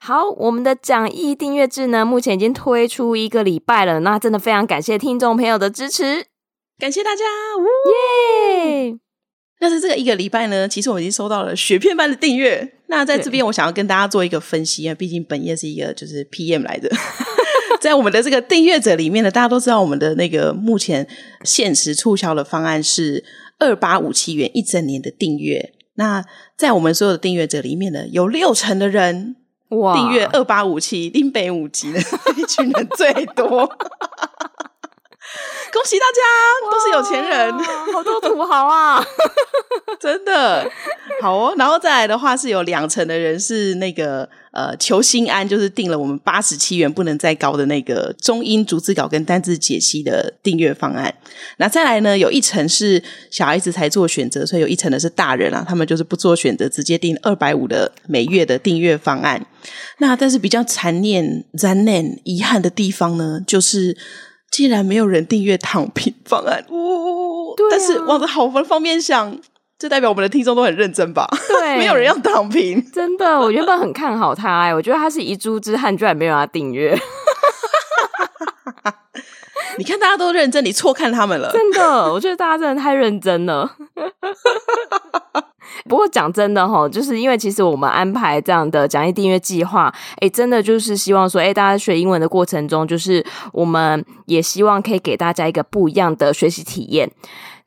[0.00, 6.26] 好，我们的讲义订阅制呢，目前已经推出一个礼拜了，那真的非常感谢听众朋友的支持，
[6.78, 7.24] 感谢大家，
[8.76, 8.98] 耶！
[9.60, 12.74] 那是这个一个礼拜呢，其实我们已经收到了雪片般的订阅。
[12.86, 16.88] 那在这边，我想要跟大家做一个分析啊，毕竟本业是一个就是 PM 来的。
[17.80, 21.06] 在我们的这个订阅者里面呢，大家都知道我们的那个目前
[21.42, 23.24] 限时促销的方案是
[23.58, 25.74] 二八五七元一整年的订阅。
[25.94, 26.24] 那
[26.56, 29.34] 在我们所有的订阅者里面呢，有六成的人
[29.70, 32.00] 哇订阅二八五七丁北五级的
[32.36, 33.66] 一群人最多。
[35.70, 36.22] 恭喜大家，
[36.70, 37.52] 都是有钱人，
[37.92, 39.04] 好多土豪啊！
[40.00, 40.66] 真的
[41.20, 41.54] 好哦。
[41.58, 44.26] 然后再来的话，是有两成的人是那个
[44.58, 51.14] 呃求心安，就是定了我们八十七元不能再高的那个中英逐字稿跟单字解析的订阅方案。
[51.58, 59.46] 那再来呢，有一层是小孩子才做选择，所以有一层的是大人啊，他们就是不做选择，直接订二百五的每月的订阅方案。
[59.98, 63.96] 那但是比较残念、残念、遗憾的地方呢，就是。
[64.50, 69.38] 既然没有人订阅躺平方案，哦啊、但是往着好方面想，
[69.78, 71.24] 这代表我们的听众都很认真吧？
[71.48, 76.98] 对， 没有人要躺平，真的，我原本很看好他，哎，我觉得他是遗珠之憾，居然没有人要订阅。
[79.78, 83.70] 你看大家都认真，你错看他们了，真的，我觉得大家真的太认真了。
[85.88, 97.08] 不过讲真的哈，就是因为其实我们安排这样的讲义订阅计划，诶，真的就是希望说，诶，大家学英文的过程中，就是我们也希望可以给大家一个不一样的学习体验。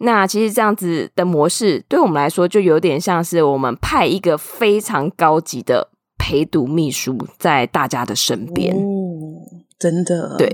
[0.02, 8.76] 那其实这样子的模式，对我们来说，就有点像是我们派一个非常高级的陪读秘书在大家的身边。
[8.76, 8.80] 哦，
[9.80, 10.50] 真的，对。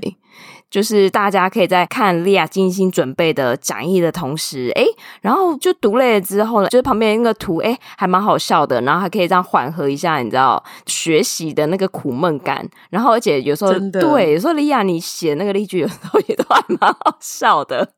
[0.69, 4.83] 就是大家可以在看莉亚精心准备的讲义的同时，哎，
[5.21, 12.67] 然后就读累了之后呢，就是旁边那个图，哎，还蛮好笑的，然后还可以这样缓和一下，你知道学习的那个苦闷感。
[12.89, 17.89] 然后而且有时候对，有时候莉亚你写那个例句，有时候也都还蛮好笑的。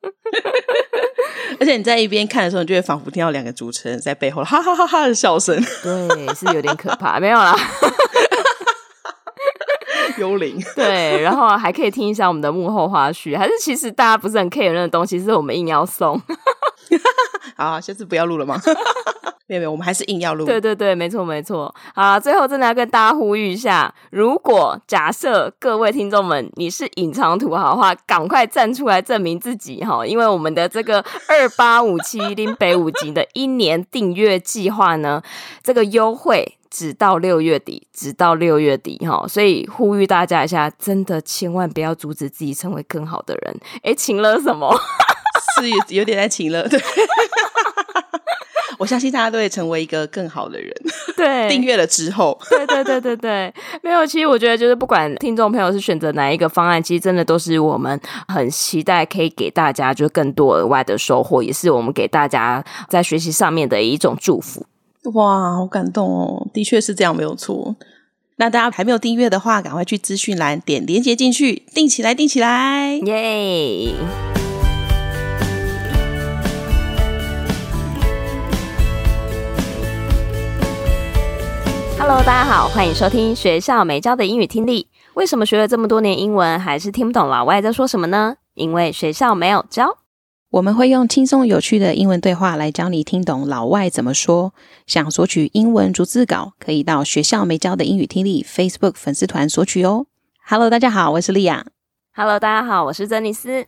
[1.59, 5.55] 而且你在一边看的时候，你就会仿佛听到两个主持人在背后哈哈哈哈的笑声。
[5.83, 7.55] 对，是有点可怕，没有啦。
[10.17, 16.19] 幽灵 对，然后还可以听一下我们的幕后花絮，还是其实大家不是很 care 那个东西，是我们硬要送。
[17.55, 18.59] 好，下次不要录了吗？
[19.47, 20.45] 没有没有，我们还是硬要录。
[20.45, 21.73] 对对对，没错没错。
[21.95, 35.21] 好，最后真的要跟大家呼吁一下，如果假设各位听众们你是隐藏土豪的话，赶快站出来证明自己哈，因为我们的这个二八五七零北五级的一年订阅计划呢，
[35.63, 36.58] 这个优惠。
[36.69, 43.59] 直到六月底，直到六月底哈，所以呼吁大家一下，真的千万不要阻止自己成为更好的人。
[43.83, 44.73] 哎，情勒什么？
[45.59, 46.79] 是有点在情勒，对。
[48.77, 50.73] 我相信大家都会成为一个更好的人。
[51.17, 54.05] 对，订阅了之后，对对对对对，没有。
[54.05, 64.65] 其实我觉得，就是不管听众朋友是选择哪一个方案，其实真的都是我们很期待可以给大家就更多额外的收获，也是我们给大家在学习上面的一种祝福。
[65.13, 66.47] 哇，好感动哦！
[66.53, 67.75] 的确是这样，没有错。
[68.35, 73.93] 那大家还没有订阅的话，赶快去资讯栏点连接进去，订起来，订起来，耶
[81.97, 84.87] ！Hello，大家好，欢迎收听学校没教的英语听力。
[85.13, 88.35] 为什么学了这么多年英文，还是听不懂老外在说什么呢？
[88.53, 89.97] 因为学校没有教。
[90.51, 94.51] 我们会用轻松有趣的英文对话来教你听懂老外怎么说。
[94.87, 100.07] 想索取英文逐字稿，可以到学校没教的英语听力 Facebook 粉丝团索取哦。
[100.47, 101.67] Hello，大家好，我是莉亚。
[102.15, 103.67] Hello，大家好，我是珍妮斯。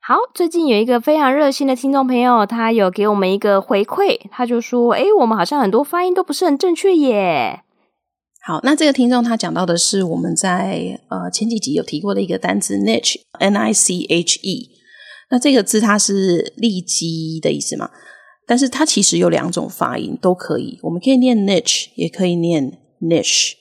[0.00, 7.62] 好，最近有一个非常热心的听众朋友，他有给我们一个回馈，他就说：“诶，我们好像很多发音都不是很正确耶。”
[8.46, 14.70] 好，那这个听众他讲到的是我们在呃前几集有提过的一个单词 niche，N-I-C-H-E。
[15.30, 17.90] 那这个字它是利基的意思嘛？
[18.46, 23.52] 但是它其实有两种发音都可以，我们可以念 niche，也可以念 niche。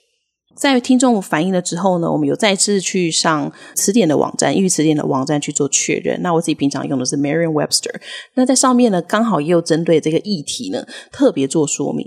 [0.56, 6.22] 在听众反映了之后呢，我们有再次去上词典的网站，英语词典的网站去做确认。
[6.22, 7.96] 那我自己平常用的是 Merriam-Webster，
[8.36, 12.06] 那在上面呢，刚好也有针对这个议题呢，特别做说明。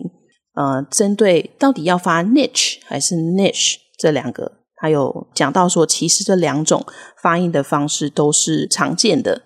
[0.55, 6.85] 呃，针对到底要发 niche 还是 niche 这两个，还有讲到说，其实这两种
[7.23, 9.43] 发音的方式都是常见的。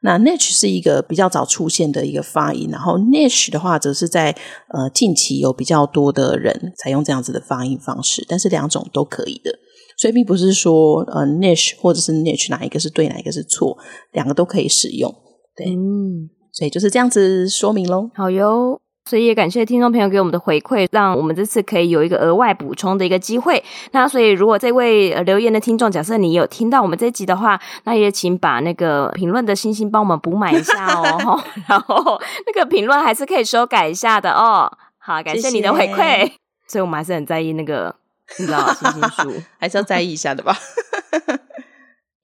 [0.00, 4.30] 那 niche 是一个比较早出现的一个发音，然后 niche 的话，则是在
[4.72, 9.58] 呃近期有比较多的人采用这样子的发音方式，但是两种都可以的，
[9.96, 13.76] 所以并不是说呃 niche 或者是 niche 哪一个是对，哪一个是错，
[14.12, 15.12] 两个都可以使用。
[15.56, 18.08] 对，嗯，所以就是这样子说明喽。
[18.14, 18.80] 好哟。
[19.08, 23.64] 所以也感谢听众朋友给我们的回馈，让我们这次可以有一个额外补充的一个机会。
[23.92, 31.42] 那所以如果这位留言的听众，假设你有听到我们这集的话，那也请把那个评论的星星帮我们补满一下哦。
[31.66, 34.70] 然后那个评论还是可以修改一下的哦。
[34.98, 36.18] 好，感谢你的回馈。
[36.18, 36.32] 谢谢。
[36.66, 37.94] 所以我们还是很在意那个，
[38.38, 40.54] 你知道星星数还是要在意一下的吧。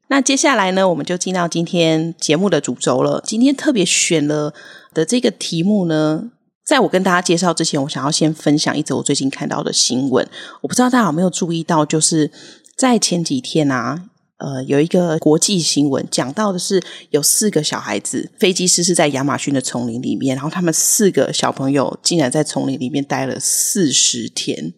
[0.08, 3.22] 那接下来呢，我们就进到今天节目的主轴了。
[3.24, 4.52] 今天特别选了
[4.92, 6.32] 的这个题目呢。
[6.64, 10.26] 在我跟大家介绍之前，我想要先分享一则我最近看到的新闻。
[10.62, 12.30] 我不知道大家有没有注意到，就是
[12.74, 14.04] 在前几天啊，
[14.38, 24.72] 呃，有一个国际新闻讲到的是有四个小孩子，飞机失事在亚马逊的丛林里面，然后他们四个小朋友竟然在丛林里面待了四十天，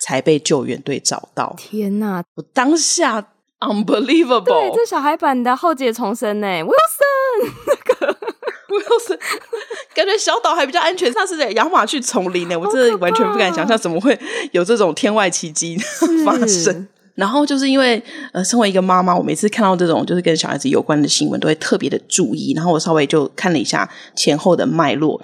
[0.00, 1.56] 才被救援队找到。
[1.58, 2.22] 天哪！
[2.36, 8.18] 我当下 unbelievable，对，这小孩版的浩劫重生呢，Wilson 那个。
[8.68, 9.18] Wilson
[9.94, 14.18] 感觉小岛还比较安全，上是在亚马逊丛林呢，我真的完全不敢想象怎么会
[14.52, 15.76] 有这种天外奇迹
[16.24, 16.86] 发生。
[17.14, 18.00] 然后就是因为
[18.32, 22.52] 呃，身为一个妈妈，我每次看到这种就是跟小孩子有关的新闻，都会特别的注意。
[22.54, 25.20] 然后我稍微就看了一下前后的脉络，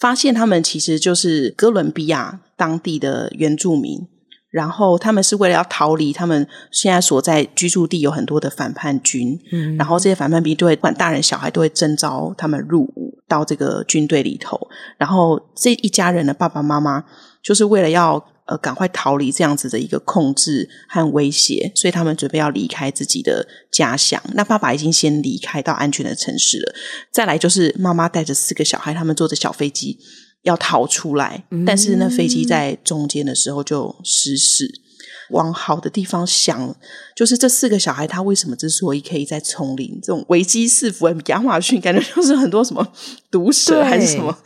[0.00, 4.08] 发现他们其实就是哥伦比亚当地的原住民。
[4.56, 9.38] 然后他们是为了要逃离他们现在所在居住地，有很多的反叛军。
[9.52, 14.58] 嗯，然后这些反叛兵就会不管大人小孩都会征召他们入伍到这个军队里头。
[14.96, 17.04] 然后这一家人的爸爸妈妈
[17.42, 24.18] 就是为了要呃赶快逃离这样子的一个控制和威胁，所以他们准备要离开自己的家乡。
[24.32, 26.74] 那爸爸已经先离开到安全的城市了。
[27.12, 29.98] 再来就是妈妈带着四个小孩，他们坐着小飞机。
[30.42, 34.82] 要逃出来，但是那飞机在中间的时候就失事。
[35.30, 36.76] 往好的地方想，
[37.16, 42.86] 就是这四个小孩他为什么之所以可以在丛林这种危机四伏，亚马逊感觉就是很多什么
[43.28, 44.38] 毒蛇还是什么，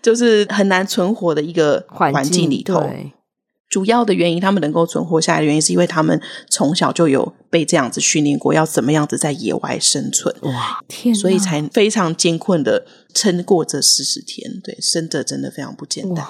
[0.00, 2.88] 就是很难存活的一个环境里头。
[3.68, 10.34] 主要的原因，他们能够存活下来的原因，是因为他们从小就有被这样子训练过，要怎么样子在野外生存。
[10.42, 11.14] 哇，天！
[11.14, 14.60] 所以才非常艰困的撑过这四十天。
[14.62, 16.24] 对，生者真的非常不简单。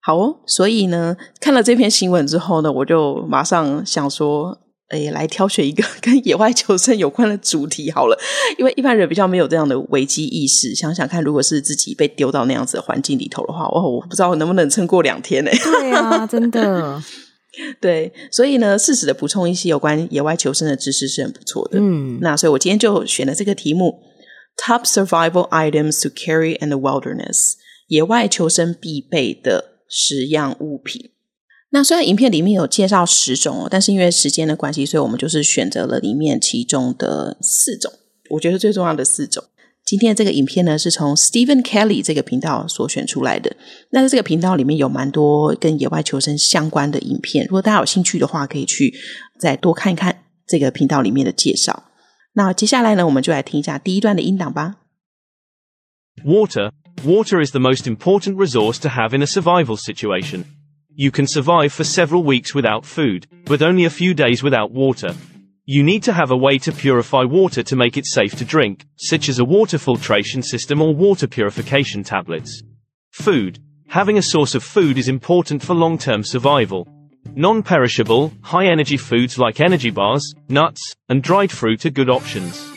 [0.00, 4.60] 好哦，所以呢，看了这篇新闻之后呢，我就马上想说。
[4.88, 8.18] 哎，来挑选一个 跟野外求生有关的主题好了，
[8.58, 10.74] 因为一般人比较没有这样的危机意识。
[10.74, 15.50] 想想看，如果是自己被丢到那样子的环境里头的话，哦，我不知道我能不能撑过两天呢？
[15.62, 17.02] 对啊， 真的。
[17.80, 21.78] 对，所以呢，适时的补充一些有关野外求生的知识是很不错的。
[21.80, 24.00] 嗯，那所以我今天就选了这个题目
[24.56, 27.52] ：Top Survival Items to Carry in the Wilderness，
[27.86, 31.12] 野外求生必备的十样物品。
[31.74, 37.92] 那虽然影片里面有介绍十种哦，但是因为时间的关系，所以我们就是选择了里面其中的四种，
[38.30, 39.42] 我觉得最重要的四种。
[39.84, 43.56] 今天的这个影片呢，是从 Stephen Kelly 这个频道所选出来的。
[43.90, 48.94] 那在这个频道里面有蛮多跟野外求生相关的影片，如果大家有兴趣的话，可以去
[49.40, 51.90] 再多看一看这个频道里面的介绍。
[52.34, 54.76] 那接下来呢，我们就来听一下第一段的音档吧。
[56.24, 56.70] Water,
[57.04, 60.44] water is the most important resource to have in a survival situation.
[60.96, 65.12] You can survive for several weeks without food, but only a few days without water.
[65.64, 68.86] You need to have a way to purify water to make it safe to drink,
[68.94, 72.62] such as a water filtration system or water purification tablets.
[73.10, 73.58] Food.
[73.88, 76.86] Having a source of food is important for long-term survival.
[77.34, 82.70] Non-perishable, high-energy foods like energy bars, nuts, and dried fruit are good options.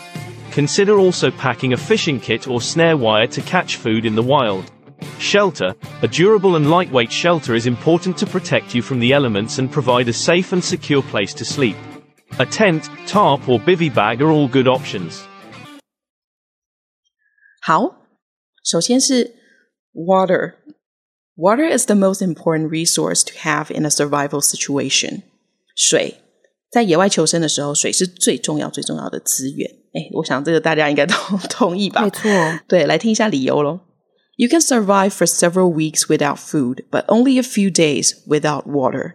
[0.50, 4.72] Consider also packing a fishing kit or snare wire to catch food in the wild.
[5.19, 5.75] Shelter.
[6.03, 10.09] A durable and lightweight shelter is important to protect you from the elements and provide
[10.09, 11.77] a safe and secure place to sleep.
[12.39, 15.21] A tent, tarp or bivy bag are all good options.
[17.61, 17.97] 好，
[18.65, 19.35] 首先是
[19.93, 20.55] water.
[21.37, 25.23] Water is the most important resource to have in a survival situation.
[25.75, 26.17] 水，
[26.71, 29.71] 在野外求生的时候，水是最重要、最重要的资源。
[29.95, 31.15] 哎，我想这个大家应该都
[31.49, 32.03] 同意吧？
[32.03, 32.31] 没错。
[32.67, 33.81] 对，来听一下理由喽。
[34.37, 39.15] You can survive for several weeks without food, but only a few days without water.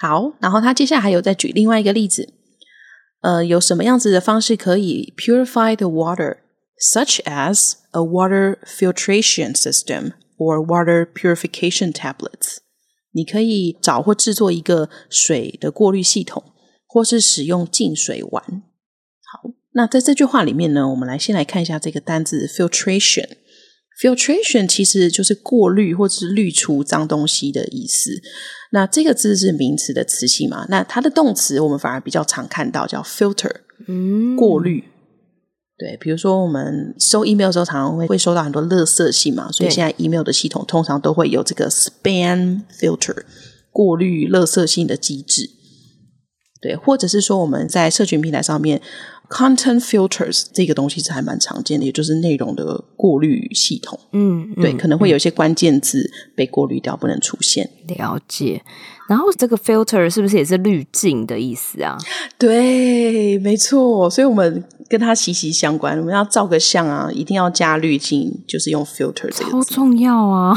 [0.00, 2.32] 好，然后他接下来还有再举另外一个例子，
[3.20, 10.12] 呃，有什么样子的方式可以 purify the water，such as a water filtration system。
[10.38, 12.58] Or water purification tablets，
[13.12, 16.52] 你可以找或制作一个水的过滤系统，
[16.86, 18.42] 或是使用净水碗。
[19.32, 23.28] 好，那在这句话里面呢，我们来先来看一下这个单字 filtration。
[24.00, 28.10] filtration 其实就是过滤或者是滤除脏东西的意思。
[28.72, 30.66] 那这个字是名词的词性嘛？
[30.68, 34.84] 那它的动词我们反而比较常看到叫 filter，嗯，过滤。
[35.78, 43.24] 对，比如说我们收 email 的时候，常常会会收到很多垃圾信嘛，所以现在 email 的系统通常都会有这个 spam filter
[43.70, 45.50] 过滤垃圾信的机制。
[46.62, 48.80] 对，或者是说我们在社群平台上面
[49.28, 53.98] content filters 这个东西是还蛮常见的，也就是内容的过滤系统。
[54.12, 57.70] 嗯，对，可能会有一些关键字被过滤掉，不能出现。
[57.88, 58.62] 了解。
[59.08, 61.96] 然后这个 filter 是不是也是滤镜的意思啊？
[62.38, 64.10] 对，没错。
[64.10, 65.96] 所以我们跟它息息相关。
[65.98, 69.50] 我们要照个相啊，一定要加滤镜，就是用 filter 这个字。
[69.50, 70.56] 超重要啊！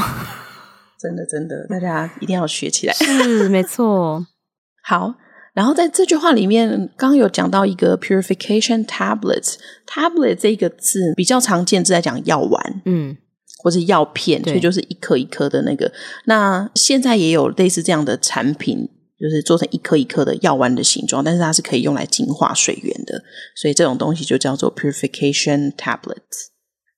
[0.99, 2.93] 真的真的，大家一定要学起来。
[2.93, 4.25] 是，没错。
[4.83, 5.13] 好，
[5.59, 12.81] 然后在这句话里面，刚刚有讲到一个 purification tablets，tablet 这个字比较常见，是在讲药丸。
[12.85, 13.17] 嗯。
[13.61, 15.91] 或是药片，所以就是一颗一颗的那个。
[16.23, 18.87] 那现在也有类似这样的产品，
[19.19, 23.21] 就是做成一颗一颗的药丸的形状，但是它是可以用来净化水源的。
[23.57, 26.47] 所以这种东西就叫做 purification tablets。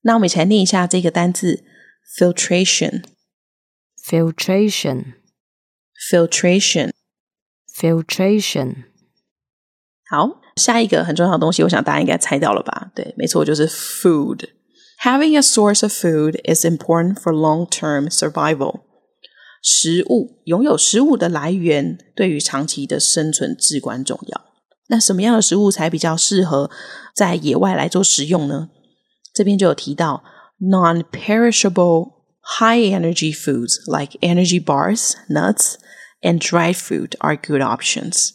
[0.03, 1.63] 那我们一起来念一下这个单字
[7.80, 8.84] ：filtration，filtration，filtration，filtration。
[10.08, 12.92] 好，下一个很重要的东西，我想大家应该猜到了吧？
[12.94, 18.82] 对，没错，就是 food。Having a source of food is important for long-term survival.
[19.62, 24.42] 食物，拥有食物的来源，对于长期的生存至关重要。
[24.88, 26.70] 那什么样的食物才比较适合
[27.12, 28.70] 在野外来做食用呢？
[29.34, 30.22] 这边就有提到，
[30.60, 32.12] non-perishable
[32.60, 35.74] high-energy foods like energy bars, nuts,
[36.21, 38.31] and dried fruit are good options.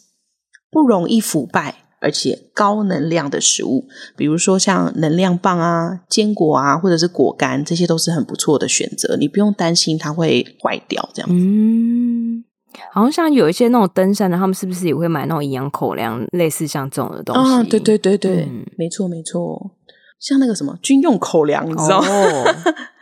[0.69, 1.75] 不容易腐败。
[1.99, 9.17] 而且高能量的食物，比如说像能量棒啊、坚果啊，或者是果干，这些都是很不错的选择。
[9.17, 11.35] 你不用担心它会坏掉，这样子。
[11.35, 12.45] 嗯，
[12.93, 17.51] 好像像有一些那种登山的，他们是不是也会买那种营养口粮，类似像这种的东西？
[17.51, 19.71] 啊，对对对对，嗯、没错没错。
[20.19, 21.99] 像那个什么军用口粮，你知道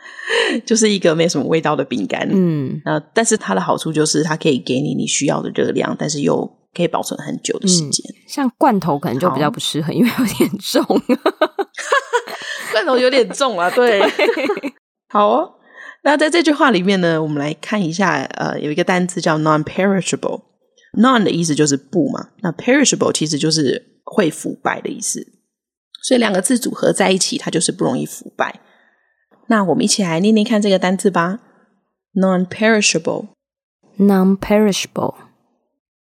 [0.64, 2.28] 就是一个没什么味道的饼干。
[2.30, 6.50] 嗯，啊，但是它的好处就是它可以给你你需要的热量，但是又。
[6.76, 10.84] 可以保存很久的时间，嗯，像罐头可能就比较不适合，因为有点重。
[12.70, 13.98] 罐头有点重啊，对。
[13.98, 14.74] 对
[15.08, 15.54] 好哦，
[16.04, 20.42] 那在这句话里面呢，我们来看一下，呃，有一个单词叫 non-perishable。
[20.98, 25.26] non 的意思就是不嘛，那 perishable 其实就是会腐败的意思，
[26.02, 28.60] 所以两个字组合在一起，它就是不容易腐败。
[29.46, 31.40] 那我们一起来念念看这个单词吧
[32.14, 33.26] ，non-perishable，non-perishable。
[33.98, 35.14] Non perishable.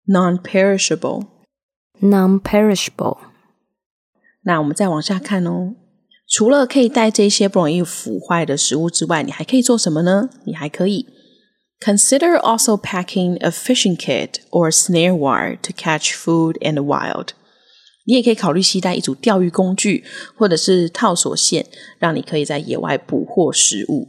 [0.08, 1.26] Non-perishable,
[2.00, 3.18] non-perishable。
[4.44, 5.74] 那我们再往下看哦。
[6.28, 10.30] 除了可以带这些不容易腐坏的食物之外，你还可以做什么呢？
[10.44, 11.08] 你还可以
[11.80, 17.30] consider also packing a fishing kit or snare wire to catch food in the wild。
[18.06, 20.04] 你也可以考虑携带一组钓鱼工具
[20.36, 21.66] 或者是套索线，
[22.00, 24.08] 让你可以在野外捕获食物。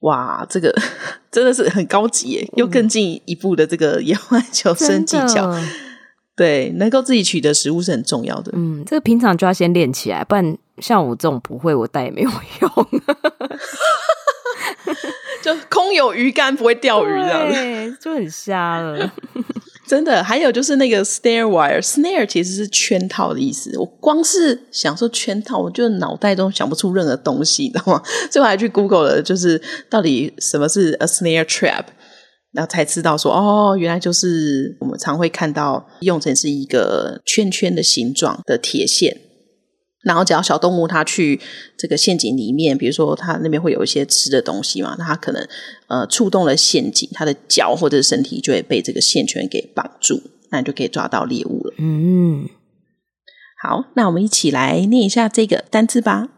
[0.00, 0.72] 哇，这个
[1.30, 2.48] 真的是很高级耶！
[2.56, 5.60] 又更进一步的这个野外 求生技巧，的
[6.36, 8.52] 对，能够自己取得食物是很重要的。
[8.54, 12.70] 嗯，这个平常就要先练起来，不然像我这种不会，我带也没有用。
[15.42, 19.12] 就空有鱼竿不会钓鱼，这样子就很瞎了。
[19.88, 23.76] 真的，还有就是那个 snare wire，snare 其实是圈套的意思。
[23.78, 28.02] 我光是想说圈套，我就脑袋中想不出任何东西，你知道吗？
[28.30, 31.86] 最后还去 Google 了，就是到底什么是 a snare trap。
[32.50, 39.14] 然后才知道说，哦，原来就是我们常会看到用成是一个圈圈的形状的铁线。
[40.04, 41.40] 然后，只要小动物它去
[41.76, 45.44] 这个陷阱里面，比如说它那边会有一些吃的东西嘛，那它可能
[45.88, 51.74] 呃触动了陷阱，它的脚或者身体就会被这个线圈给绑住，那你就可以抓到猎物了。
[51.78, 52.48] 嗯，
[53.60, 56.28] 好，那我们一起来念一下这个单词吧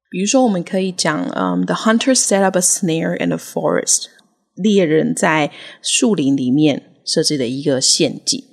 [0.10, 4.06] 比如说，我们可以讲，嗯、um,，The hunter set up a snare in the forest。
[4.56, 5.52] 猎人在
[5.84, 6.95] 树林里面。
[7.06, 8.44] 设置的一个陷阱，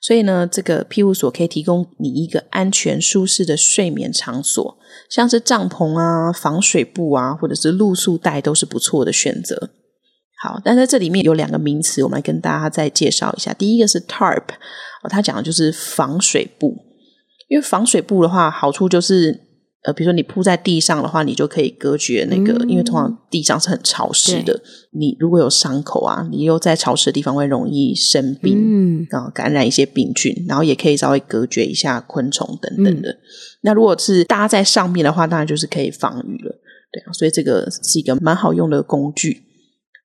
[0.03, 4.77] 所以呢，这个庇护所可以提供你一个安全舒适的睡眠场所，
[5.09, 9.71] 像是帐篷啊、防水布啊，或者是露宿袋都是不错的选择。
[10.45, 13.55] 好，但在这里面有两个名词，我们来跟大家再介绍一下。
[13.55, 14.45] 第一个是 tarp，
[15.03, 16.77] 哦，它讲的就是防水布，
[17.49, 19.41] 因为防水布的话，好处就是。
[19.85, 24.59] 呃，比如说你铺在地上的话，你就可以隔绝那个，嗯、因为通常地上是很潮湿的。
[24.93, 33.11] 你如果有伤口啊，你又在潮湿的地方会容易生病，嗯，然后感染一些病菌，然后也可以稍微隔绝一下昆虫等等的。
[33.11, 33.19] 嗯、
[33.61, 36.59] 那如果是搭在上面的话，当然就是可以防雨了。
[36.91, 39.44] 对啊，所以这个是一个蛮好用的工具。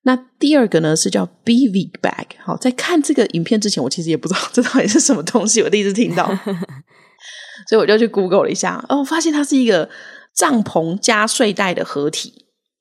[0.10, 2.26] 那第二个呢是叫 bivy bag。
[2.44, 6.26] 好，在看这个影片之前，我其实也不知道 这到底是什么东西，我第一次听到。
[7.70, 9.88] 所以我就去 Google 了一下，哦，发现它是一个
[10.36, 12.34] 帐篷加睡袋的合体，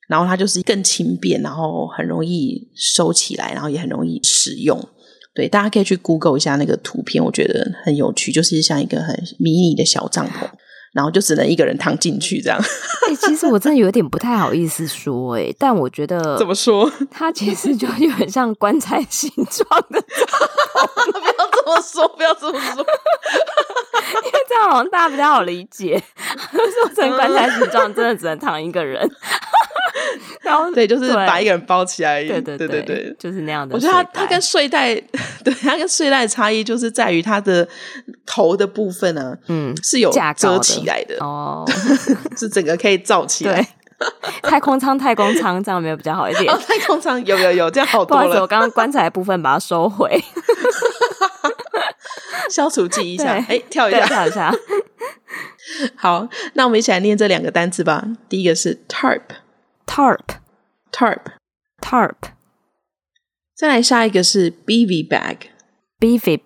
[0.09, 4.89] 然后它就是更轻便，然后很容易收起来，然后也很容易使用。
[5.35, 10.49] 对，大家可以去 Google 一下那个图片，我觉得很有趣，就是像一个很迷你的小帐篷。
[10.93, 12.59] 然后就只能一个人躺进去这样。
[12.59, 16.91] 欸，其实我真的有点不太好意思说，哎，但我觉得怎么说？
[17.11, 20.01] 它其实就有点像棺材形状的。
[21.13, 22.85] 不要这么说，不要这么说，
[24.25, 26.03] 因为这样好像大家比较好理解。
[26.53, 29.09] 做成棺材形状，真的只能躺一个人。
[30.43, 33.75] 然后 对，就是把一个人包起来，对对对对对，就是那样的。
[33.75, 34.95] 我觉得它它跟睡袋，
[35.45, 37.67] 对它跟睡袋的差异就是在于它的
[38.31, 41.65] 头的部分呢，嗯，是有遮起来的哦，
[42.37, 43.67] 是整个可以罩起来。
[44.45, 46.55] 太空舱，太空舱这样没有比较好一点。
[46.59, 48.23] 太空舱有有有，这样好多了。
[48.23, 50.23] 不好意思，我刚刚棺材的部分把它收回，
[52.49, 53.33] 消除记忆一下。
[53.49, 54.55] 哎，跳一下，跳一下。
[55.97, 58.05] 好，那我们一起来念这两个单词吧。
[58.29, 59.23] 第一个是 tarp。
[59.87, 62.15] Tarp，tarp，tarp。
[63.57, 66.39] 再来下一个是 bivy bag，bivy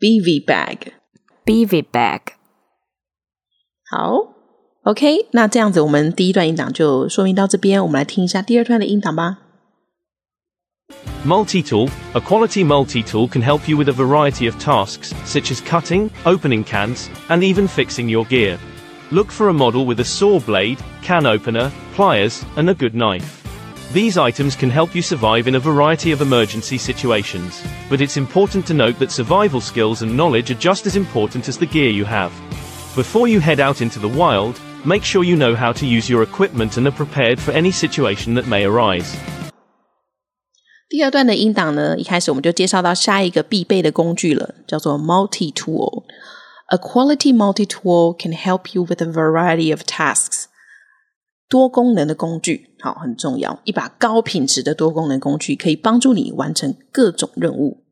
[0.00, 2.20] bag，bivy bag，bivy bag。
[3.90, 4.34] 好，
[4.84, 7.82] OK，那这样子，我们第一段音档就说明到这边。
[7.82, 9.38] 我们来听一下第二段的音档吧。
[11.24, 16.10] Multi-tool, a quality multi-tool can help you with a variety of tasks, such as cutting,
[16.24, 18.58] opening cans, and even fixing your gear.
[19.10, 23.42] Look for a model with a saw blade, can opener, pliers, and a good knife.
[23.92, 28.66] These items can help you survive in a variety of emergency situations, but it's important
[28.66, 32.04] to note that survival skills and knowledge are just as important as the gear you
[32.04, 32.32] have.
[32.96, 36.22] Before you head out into the wild, make sure you know how to use your
[36.22, 39.14] equipment and are prepared for any situation that may arise.
[40.88, 50.37] 第二段的音档呢，一开始我们就介绍到下一个必备的工具了，叫做 multi-tool。A quality multi-tool can help you with a variety of tasks。
[51.49, 53.59] 多功能的工具，好，很重要。
[53.63, 57.83] 一把高品质的多功能工具可以帮助你完成各种任务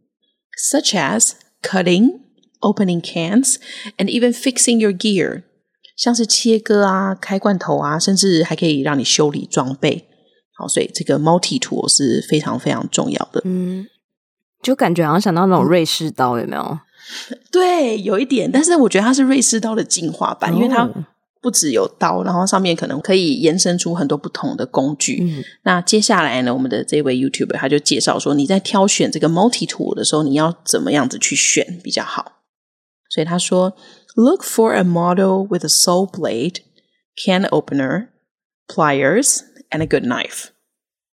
[0.72, 1.32] ，such as
[1.64, 2.20] cutting,
[2.62, 3.56] opening cans,
[3.98, 5.44] and even fixing your gear。
[5.98, 10.08] 像是切割啊、开罐头啊，甚至还可以让你修理装备。
[10.54, 13.42] 好，所以这个 multi tool 是非常非常重要的。
[13.46, 13.88] 嗯，
[14.62, 16.80] 就感觉好像想到那种瑞士刀，有没有？
[17.52, 20.88] 对，有一点，但是我觉得它是瑞士刀的进化版，哦、因为它
[21.42, 25.20] 不只有刀，然后上面可能可以延伸出很多不同的工具。
[25.22, 32.44] 嗯、那接下来呢，我们的这位 YouTuber 他就介绍说，你在挑选这个 multi tool 的时候，你要怎么样子去选比较好？
[33.10, 33.76] 所以他说
[34.16, 36.62] ，Look for a model with a saw blade,
[37.16, 38.08] can opener,
[38.68, 39.42] pliers.
[39.70, 40.46] And a good knife。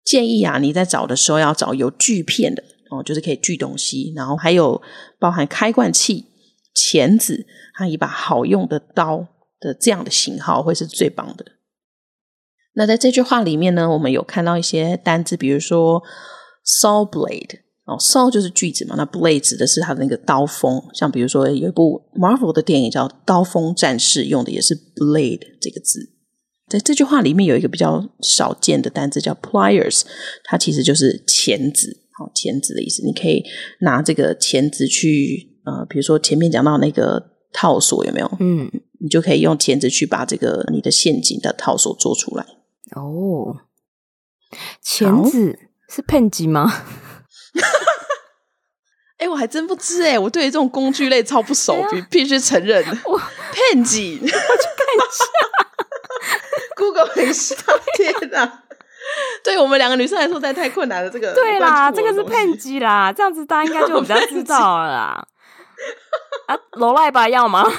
[0.04, 4.82] 建议啊，你在找的时候要找有锯片的哦，就是可以锯东西，然后还有
[5.18, 6.26] 包含开罐器、
[6.74, 9.26] 钳子，还有一把好用的刀
[9.62, 11.44] 的这样的型号会是最棒的。
[12.74, 16.02] 那在这句话里面呢，我们有看到一些单字，比如说
[16.66, 20.82] saw blade 哦，saw 就是锯子嘛，那 blade 指的是它的那个刀锋。
[20.94, 26.10] 像比如说有一部 Marvel 的电影叫《刀锋战士》，用的也是 blade 这个字。
[26.68, 30.02] 在这句话里面有一个比较少见的单字叫 pliers，
[30.44, 33.04] 它其实就是钳子，好，钳子的意思。
[33.04, 33.44] 你可以
[33.80, 37.22] 拿这个钳子去，呃，比如说前面讲到那个
[37.52, 38.30] 套索有没有？
[38.40, 38.70] 嗯，
[39.02, 42.46] 你就可以用钳子去把这个你的陷阱的套索做出来。
[42.94, 43.56] 哦，
[44.80, 46.72] 钳子是片机吗？
[49.18, 52.84] 哎，我还真不知哎，我对于这种工具类超不熟，必、哎、必须承认。
[53.04, 53.20] 我
[53.52, 55.24] 片机，我去看一下。
[56.76, 57.54] Google 一下，
[57.96, 58.62] 天哪！
[59.44, 61.10] 对我们两个女生来说，实在太困难了。
[61.10, 65.28] 这个对啦，这个是片机啦，这样子大家应该就比较知道了啦。
[66.46, 67.70] 啊，罗赖吧要吗？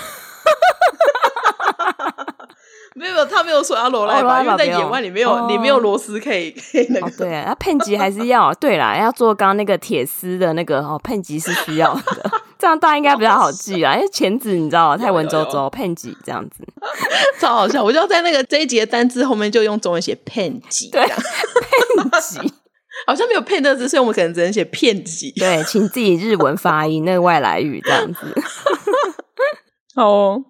[3.13, 7.09] 没有，他没有说要罗赖吧，因为在野外你没有，你没有螺丝可以可以那个。
[7.11, 8.53] 对，啊，片级还是要。
[8.55, 12.31] 对啦，要做刚刚那个铁丝的那个哦，片级是需要的。
[12.59, 16.65] 这样大家应该比较好记啊，因为钳子你知道太文绉绉，片级这样子
[17.39, 17.83] 超好笑。
[17.83, 22.53] 我就在那个这一节单字后面就用中文写片级，对，片级
[23.05, 25.31] 好像没有片的字，所以我们可能只能写片机。
[25.31, 28.33] 对，请自己日文发音那个外来语这样子。
[29.93, 30.45] 好哦，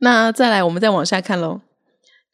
[0.00, 1.60] 那再来我们再往下看喽。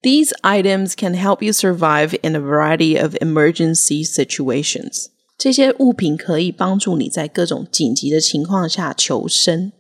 [0.06, 5.10] These items can help you survive in a variety of emergency situations.
[5.38, 9.72] 这些物品可以帮助你在各种紧急的情况下求生。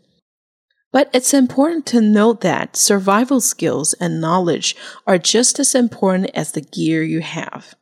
[0.91, 4.75] But it's important to note that survival skills and knowledge
[5.05, 7.73] are just as important as the gear you have.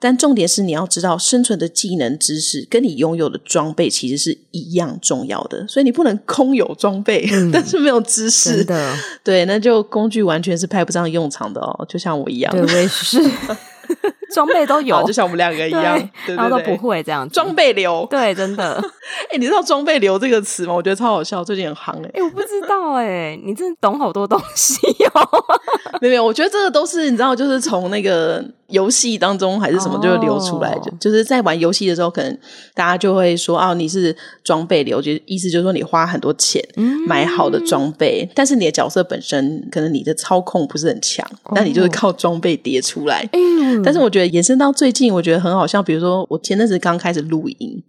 [0.00, 8.64] 但重点是你要知道生存的技能知识跟你拥有的装备其实是一样重要的，所以你不能空有装备，嗯、但是没有知识。
[8.64, 12.50] 的对，那就工具完全是派不上用场的哦，就像我一样。
[12.50, 13.20] 对，我也是。
[14.32, 17.34] 装备都有，就像我们两个一样，对，然后都不会这样子。
[17.34, 18.82] 装备流，对，真的。
[19.28, 20.74] 哎、欸，你知道“装备流”这个词吗？
[20.74, 22.20] 我觉得超好笑，最近很夯哎、欸。
[22.20, 24.78] 哎、欸，我不知道哎、欸，你真的懂好多东西
[25.12, 25.28] 哦。
[26.00, 30.90] 没有没有，我觉得这个都是你知道，就是从那个游戏当中还是什么就流出来的。
[30.90, 31.00] Oh.
[31.00, 32.38] 就是在玩游戏的时候，可能
[32.72, 36.62] 大家就会说啊，你是装备流，就意思就是说你花很多钱
[37.06, 41.66] 买好的装备，嗯、但是你的角色本身可能你的操控不是很强，那、oh.
[41.66, 43.28] 你就是靠装备叠出来。
[43.32, 45.82] 嗯，但是我觉得延伸到最近，我觉得很好笑。
[45.82, 47.82] 比如说我前阵子刚开始录音，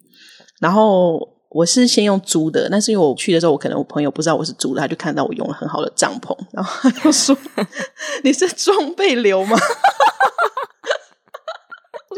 [0.60, 7.38] 然后我是先用租的，但是因为我去的时候，我可能我朋友不知道我是租的，他就看到我用了很好的帐篷，然后他就说
[8.24, 9.58] ：“你是装备流吗？”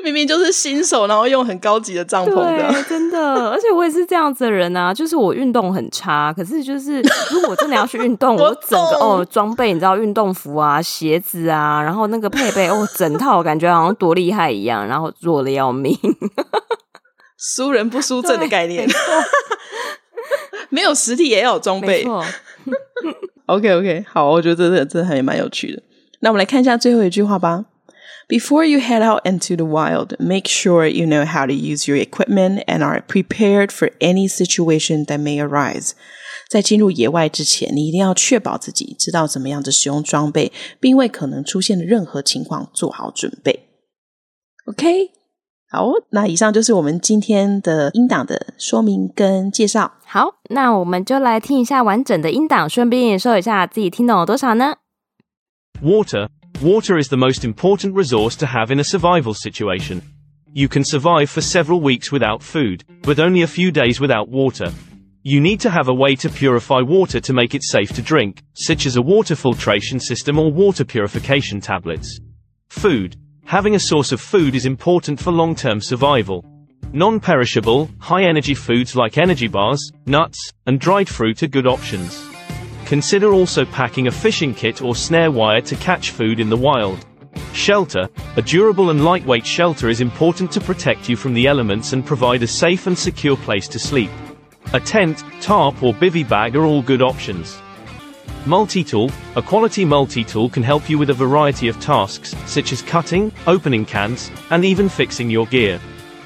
[0.03, 3.49] 明明就是新手，然后用很高级的帐篷的，真的。
[3.49, 15.97] 而且我也是这样子的人啊， 就是我运动很差，可是就是如果我真的要去运动， 我整个哦装备，你知道运动服啊、鞋子啊，然后那个配备 哦，整套感觉好像多厉害一样，然后弱的要命，
[17.37, 18.93] 输人不输阵的概念，没，
[20.69, 22.05] 没有实体也要有装备。
[23.45, 25.81] ，OK OK，好，我觉得这这这还蛮有趣的。
[26.19, 27.65] 那我们来看一下最后一句话吧。
[28.28, 32.62] Before you head out into the wild, make sure you know how to use your equipment
[32.66, 35.92] and are prepared for any situation that may arise.
[36.50, 43.68] 在进入野外之前，你一定要确保自己知道怎么样的使用装备，并为可能出现的任何情况做好准备。
[44.66, 45.10] OK，
[45.70, 49.92] 好，那以上就是我们今天的音档的说明跟介绍。
[50.04, 54.76] 好，那我们就来听一下完整的音档，顺便也说一下自己听懂了多少呢？
[55.82, 56.28] Water.
[56.63, 60.01] Water is the most important resource to have in a survival situation.
[60.53, 64.71] You can survive for several weeks without food, but only a few days without water.
[65.23, 68.43] You need to have a way to purify water to make it safe to drink,
[68.53, 72.17] such as a water filtration system or water purification tablets.
[72.69, 73.17] Food.
[73.43, 76.45] Having a source of food is important for long-term survival.
[76.93, 82.32] Non-perishable, high-energy foods like energy bars, nuts, and dried fruit are good options.
[82.85, 87.05] Consider also packing a fishing kit or snare wire to catch food in the wild.
[87.53, 88.09] Shelter.
[88.35, 92.43] A durable and lightweight shelter is important to protect you from the elements and provide
[92.43, 94.11] a safe and secure place to sleep.
[94.73, 97.59] A tent, tarp or bivy bag are all good options.
[98.45, 99.09] Multi-tool.
[99.35, 103.85] A quality multi-tool can help you with a variety of tasks, such as cutting, opening
[103.85, 105.79] cans, and even fixing your gear.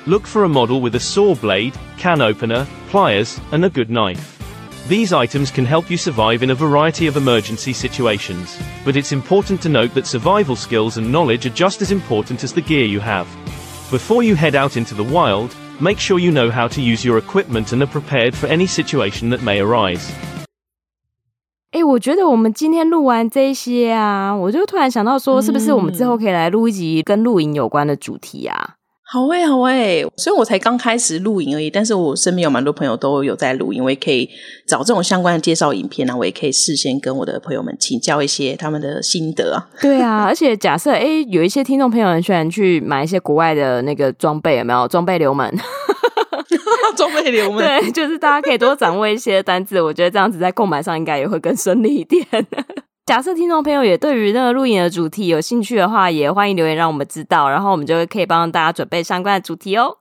[0.07, 4.37] Look for a model with a saw blade, can opener, pliers, and a good knife.
[4.88, 9.62] These items can help you survive in a variety of emergency situations, but it's important
[9.62, 13.00] to note that survival skills and knowledge are just as important as the gear you
[13.00, 13.26] have.
[13.90, 17.18] Before you head out into the wild, make sure you know how to use your
[17.18, 20.11] equipment and are prepared for any situation that may arise.
[21.70, 28.74] 哎，我觉得我们今天录完这些啊，我就突然想到说，是不是我们之后可以来录一集跟露营有关的主题啊？
[29.09, 34.29] 好诶、欸、好诶、欸、虽然我才刚开始录影而已，但是我身边有蛮多朋友都有在露营，我也可以
[34.67, 39.63] 找这种相关的介绍影片啊，我也可以事先跟我的朋友们请教一些他们的心得啊。
[39.81, 45.57] 对啊，而且假设诶有一些听众朋友很喜欢去买一些国外的那个装备，有没有装备流门？
[46.97, 52.25] 装备流门， 对，就是大家可以多掌握一些单字，我觉得这样子在购买上应该也会更顺利一点。
[53.07, 59.99] 假设听众朋友也对于那个录影的主题有兴趣的话，也欢迎留言让我们知道，然后我们就会可以帮大家准备相关的主题哦。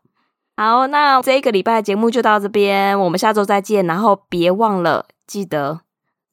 [0.57, 3.87] 好，那这一个礼拜的节目就到这边，我们下周再见。
[3.87, 5.83] 然后别忘了记得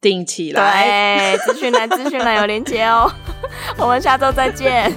[0.02, 3.08] 订起来，对，资讯栏资讯栏有连结哦。
[3.78, 4.92] 我们下周再见，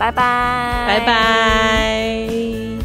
[0.00, 2.75] 拜拜，拜拜。